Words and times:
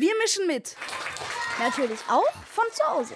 Wir 0.00 0.16
mischen 0.16 0.46
mit. 0.46 0.76
Natürlich 1.58 2.00
auch 2.08 2.32
von 2.50 2.64
zu 2.72 2.82
Hause. 2.88 3.14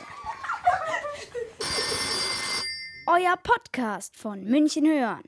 Euer 3.07 3.39
Podcast 3.43 4.15
von 4.15 4.45
München 4.45 4.87
hören. 4.87 5.23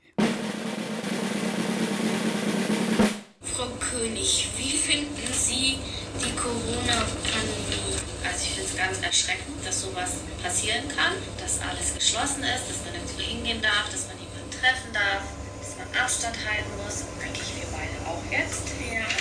Frau 3.41 3.65
König, 3.79 4.49
wie 4.55 4.77
finden 4.77 5.33
Sie 5.33 5.79
die 6.21 6.35
Corona-Pandemie? 6.35 7.97
Also 8.23 8.43
ich 8.43 8.51
finde 8.51 8.69
es 8.69 8.77
ganz 8.77 9.01
erschreckend, 9.01 9.65
dass 9.65 9.81
sowas 9.81 10.17
passieren 10.43 10.87
kann, 10.89 11.13
dass 11.39 11.59
alles 11.61 11.95
geschlossen 11.95 12.43
ist, 12.43 12.69
dass 12.69 12.83
man 12.85 12.93
nirgendwo 12.93 13.19
hingehen 13.19 13.61
darf, 13.63 13.89
dass 13.91 14.05
man 14.05 14.17
niemanden 14.17 14.51
treffen 14.51 14.93
darf, 14.93 15.23
dass 15.59 15.75
man 15.75 16.03
Abstand 16.03 16.37
halten 16.37 16.69
muss. 16.85 17.05
Eigentlich 17.19 17.49
wir 17.55 17.65
beide 17.71 17.97
auch 18.07 18.21
jetzt. 18.31 18.61
Ja. 18.93 19.16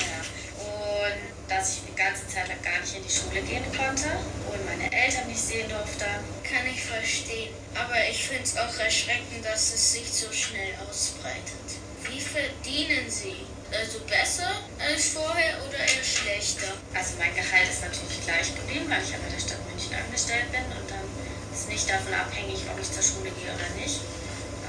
Dass 1.66 1.82
ich 1.82 1.90
die 1.90 1.98
ganze 1.98 2.22
Zeit 2.30 2.46
lang 2.46 2.62
gar 2.62 2.78
nicht 2.78 2.94
in 2.94 3.02
die 3.02 3.10
Schule 3.10 3.42
gehen 3.42 3.66
konnte 3.74 4.06
und 4.46 4.62
meine 4.70 4.86
Eltern 4.86 5.26
nicht 5.26 5.42
sehen 5.42 5.66
durfte. 5.68 6.06
Kann 6.46 6.62
ich 6.62 6.78
verstehen. 6.78 7.50
Aber 7.74 7.98
ich 8.06 8.22
finde 8.22 8.44
es 8.44 8.54
auch 8.54 8.78
erschreckend, 8.78 9.42
dass 9.42 9.74
es 9.74 9.98
sich 9.98 10.06
so 10.06 10.30
schnell 10.30 10.78
ausbreitet. 10.78 11.66
Wie 12.06 12.22
verdienen 12.22 13.10
Sie? 13.10 13.42
Also 13.74 13.98
besser 14.06 14.62
als 14.78 15.08
vorher 15.08 15.58
oder 15.66 15.82
eher 15.82 16.06
schlechter? 16.06 16.70
Also 16.94 17.18
mein 17.18 17.34
Gehalt 17.34 17.66
ist 17.66 17.82
natürlich 17.82 18.22
gleich 18.22 18.54
geblieben, 18.54 18.86
weil 18.86 19.02
ich 19.02 19.10
ja 19.10 19.18
bei 19.18 19.34
der 19.34 19.42
Stadt 19.42 19.58
München 19.66 19.90
angestellt 19.98 20.46
bin 20.54 20.62
und 20.70 20.86
dann 20.86 21.02
ist 21.50 21.66
nicht 21.66 21.90
davon 21.90 22.14
abhängig, 22.14 22.62
ob 22.70 22.78
ich 22.78 22.94
zur 22.94 23.02
Schule 23.02 23.34
gehe 23.42 23.50
oder 23.50 23.66
nicht. 23.74 23.98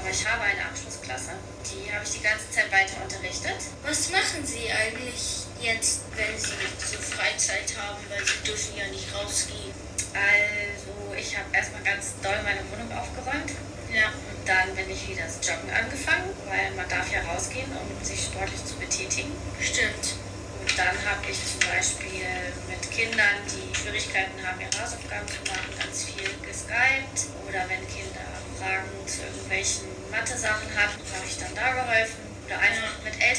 Aber 0.02 0.10
ich 0.10 0.26
habe 0.26 0.42
eine 0.42 0.66
Abschlussklasse, 0.66 1.38
die 1.62 1.94
habe 1.94 2.02
ich 2.02 2.10
die 2.10 2.26
ganze 2.26 2.50
Zeit 2.50 2.72
weiter 2.72 2.98
unterrichtet. 3.02 3.70
Was 3.86 4.10
machen 4.10 4.42
Sie 4.42 4.66
eigentlich 4.66 5.46
jetzt, 5.60 6.02
wenn 6.14 6.38
Sie 6.38 6.54
so 6.88 6.96
Freizeit 6.96 7.68
haben, 7.76 8.00
weil 8.08 8.24
Sie 8.24 8.40
dürfen 8.44 8.76
ja 8.76 8.86
nicht 8.88 9.12
rausgehen? 9.14 9.72
Also 10.16 11.14
ich 11.14 11.36
habe 11.36 11.46
erstmal 11.52 11.82
ganz 11.82 12.14
doll 12.22 12.40
meine 12.42 12.64
Wohnung 12.72 12.88
aufgeräumt. 12.96 13.52
Ja. 13.92 14.08
Und 14.08 14.48
dann 14.48 14.74
bin 14.74 14.88
ich 14.90 15.08
wieder 15.08 15.24
das 15.24 15.40
Joggen 15.44 15.68
angefangen, 15.68 16.32
weil 16.48 16.72
man 16.72 16.88
darf 16.88 17.10
ja 17.12 17.20
rausgehen, 17.28 17.68
um 17.72 18.04
sich 18.04 18.24
sportlich 18.24 18.64
zu 18.64 18.74
betätigen. 18.76 19.32
Stimmt. 19.60 20.16
Und 20.60 20.72
dann 20.76 20.96
habe 21.04 21.24
ich 21.28 21.38
zum 21.38 21.60
Beispiel 21.68 22.24
mit 22.68 22.82
Kindern, 22.90 23.36
die 23.48 23.72
Schwierigkeiten 23.76 24.36
haben, 24.44 24.60
ihre 24.60 24.72
Hausaufgaben 24.80 25.28
zu 25.28 25.40
machen, 25.48 25.68
ganz 25.76 26.04
viel 26.04 26.28
geskypt. 26.44 27.32
Oder 27.48 27.68
wenn 27.68 27.84
Kinder 27.88 28.24
Fragen 28.58 28.90
zu 29.06 29.22
irgendwelchen 29.22 29.88
Mathe-Sachen 30.10 30.68
hatten, 30.74 31.00
habe 31.00 31.24
ich 31.24 31.36
dann 31.38 31.54
da 31.54 31.72
geholfen. 31.72 32.28
Oder 32.44 32.58
einfach 32.58 32.97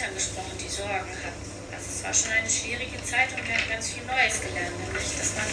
mit 0.09 0.15
Eltern 0.15 0.15
gesprochen, 0.15 0.57
die 0.57 0.69
Sorgen 0.69 1.13
hatten. 1.23 1.45
Also 1.71 1.85
es 1.85 2.03
war 2.03 2.13
schon 2.13 2.31
eine 2.31 2.49
schwierige 2.49 2.97
Zeit 3.03 3.29
und 3.33 3.45
wir 3.47 3.55
haben 3.55 3.69
ganz 3.69 3.89
viel 3.93 4.03
Neues 4.05 4.41
gelernt. 4.41 4.73
Nämlich, 4.79 5.09
dass 5.17 5.35
man 5.37 5.47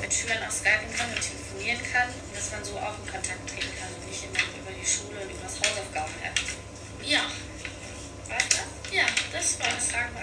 mit 0.00 0.12
Schülern 0.14 0.42
auch 0.46 0.54
skypen 0.54 0.90
kann 0.94 1.10
und 1.10 1.20
telefonieren 1.20 1.82
kann 1.82 2.08
und 2.08 2.32
dass 2.34 2.50
man 2.52 2.62
so 2.64 2.78
auch 2.78 2.94
in 2.94 3.06
Kontakt 3.10 3.42
treten 3.50 3.74
kann 3.74 3.90
und 3.90 4.06
nicht 4.06 4.22
immer 4.22 4.42
über 4.54 4.72
die 4.72 4.86
Schule 4.86 5.18
und 5.18 5.30
über 5.30 5.42
das 5.42 5.58
Hausaufgaben-App. 5.58 6.38
Ja. 7.02 7.26
War's 8.28 8.48
das? 8.48 8.68
Ja, 8.92 9.06
das 9.32 9.58
Waren 9.60 9.72
war's. 9.72 9.90
Fragen 9.90 10.14